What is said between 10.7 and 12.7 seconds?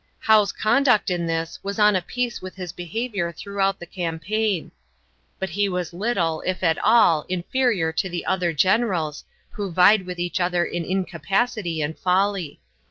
incapacity and folly.